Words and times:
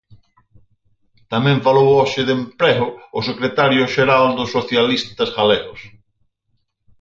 Tamén 1.31 1.63
falou 1.67 1.87
hoxe 1.99 2.21
de 2.27 2.33
emprego 2.39 2.87
o 3.17 3.19
secretario 3.29 3.91
xeral 3.95 4.25
dos 4.37 4.49
socialistas 4.57 5.29
galegos. 5.37 5.79